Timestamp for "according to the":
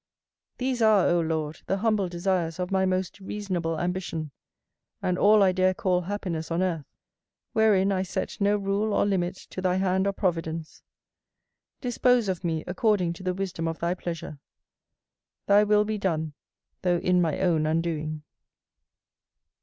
12.65-13.35